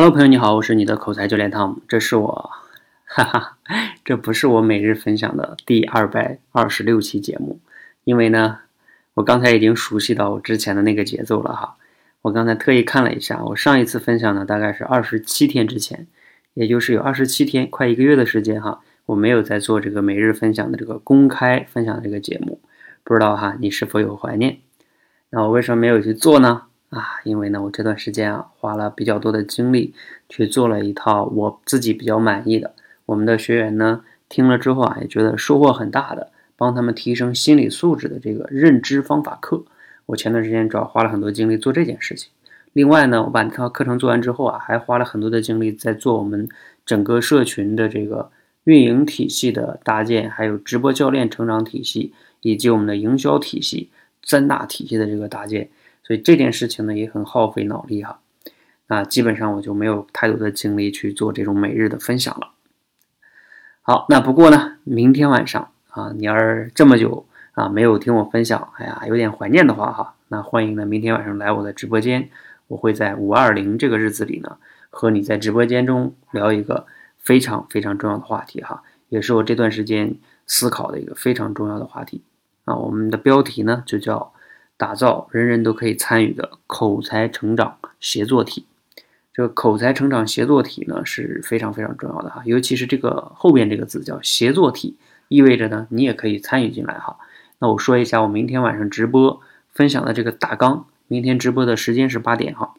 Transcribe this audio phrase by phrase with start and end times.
[0.00, 2.50] Hello，朋友你好，我是你的口才教练汤姆，这是我，
[3.04, 3.58] 哈哈，
[4.04, 7.58] 这不是我每日分享的第二百二十六期节目，
[8.04, 8.60] 因为呢，
[9.14, 11.74] 我刚才已经熟悉到我之前的那个节奏了哈。
[12.22, 16.06] 我刚才特意看了一下，我上一次分享呢，大概是二十七天之前，
[16.54, 22.60] 也就是有二十七天，快一个月的时间哈，我没有在做这个每日分享的这个公开分享的这个节目，
[23.02, 24.58] 不知道哈，你是否有怀念？
[25.30, 26.66] 那我为什么没有去做呢？
[26.90, 29.92] 啊，因为呢，我这段时间啊，花了比较多的精力
[30.28, 32.74] 去做了一套我自己比较满意的，
[33.04, 39.64] 我们的学员呢听了之后啊，也觉得收获很大的，帮他们提升心理素质的这个认知方法课。
[40.06, 42.30] 我前段时间主要花了很多精力做这件事情。
[42.72, 46.48] 另外呢，我把这套课程做完之后啊，还花了很多的精力在做我们
[46.86, 48.30] 整个社群的这个
[48.64, 53.90] 运营体系的搭建，还有直播教练成长体系，以及我们的营销体系
[54.22, 55.68] 三大体系的这个搭建。
[56.08, 58.20] 所以这件事情呢也很耗费脑力哈，
[58.86, 62.52] 那基本上我就没有太多的精力去做这种每日的分享了。
[63.82, 72.30] 好，那不过呢，明天晚上啊，你要是这么久啊没有听我分享，哎呀，有点怀念的话哈，那欢迎呢明天晚上来我的直播间，
[72.68, 74.56] 我会在五二零这个日子里呢，
[74.88, 76.86] 和你在直播间中聊一个
[77.18, 82.22] 非常非常重要的话题哈，也是我这段时间思考的一个非常重要的话题
[82.64, 82.74] 啊。
[82.76, 84.32] 我们的标题呢就叫。
[84.78, 88.64] 打造人人都可以参与的口才成长协作体。
[89.34, 94.96] 这个口才成长协作体呢是非常非常重要的哈，尤其是这个后边这个字叫协作体，
[95.28, 97.18] 意味着呢你也可以参与进来哈。
[97.58, 99.40] 那我说一下我明天晚上直播
[99.70, 102.74] 分享的这个大纲，明天直播的时间是八点哈。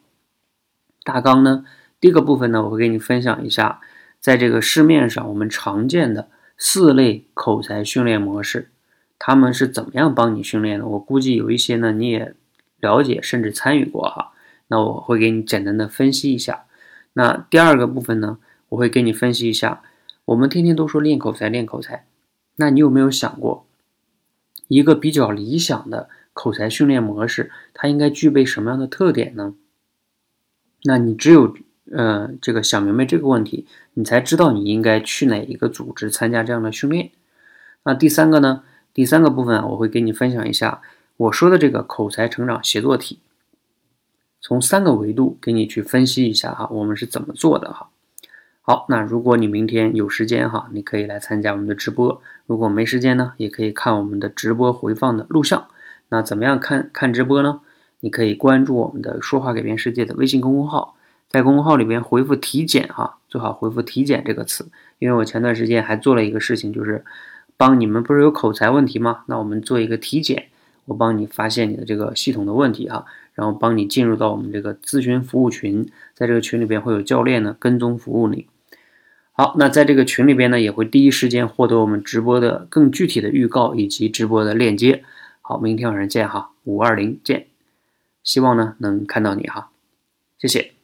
[1.02, 1.64] 大纲呢，
[1.98, 3.80] 第一个部分呢，我会给你分享一下，
[4.20, 6.28] 在这个市面上我们常见的
[6.58, 8.70] 四类口才训练模式。
[9.22, 10.88] 他们是怎么样帮你训练的？
[10.88, 12.34] 我估计有一些呢，你也
[12.78, 14.32] 了解甚至参与过哈。
[14.68, 16.64] 那我会给你简单的分析一下。
[17.12, 18.38] 那第二个部分呢，
[18.70, 19.82] 我会给你分析一下。
[20.24, 22.06] 我们天天都说练口才，练口才，
[22.56, 23.66] 那你有没有想过，
[24.68, 29.54] 一个比较理想的口才训练模式，它应该具备什么样的特点呢？
[30.84, 31.54] 那你只有
[31.92, 37.10] 呃这个想明白这个问题，你才知道你应该去哪一个组织参加这样的训练。
[37.84, 38.62] 那第三个呢？
[38.92, 40.82] 第三个部分，我会给你分享一下
[41.16, 43.20] 我说的这个口才成长协作体，
[44.40, 47.90] 从三个维度给你去分析一下哈，我们是怎么做的哈。
[48.62, 55.66] 好，那如果你明天有时间哈，你可以来参加我们的直播；如果没时间呢，也可以看我们的直播回放的录像。
[56.08, 57.60] 那怎么样看看直播呢？
[58.00, 60.96] 你可以关注我们的“说话改变世界”的微信公众号，
[61.28, 64.68] 在公众号里边回复“体检”哈，最好回复“体检”这个词，
[64.98, 67.04] 因为我前段时间还做了一个事情，就是。
[67.60, 69.22] 帮你们不是有口才问题吗？
[69.26, 70.48] 那我们做一个体检，
[70.86, 73.04] 我帮你发现你的这个系统的问题哈，
[73.34, 78.46] 然后帮你进入到我们这个咨询服务群，在这个群里边会有教练呢跟踪服务你。
[79.32, 85.04] 好，那在这个群里边呢，也会第一时间获得我们直播的更具体的预告以及直播的链接。
[85.42, 87.48] 好，明天晚上见哈，五二零见，
[88.22, 89.68] 希望呢能看到你哈，
[90.38, 90.79] 谢谢。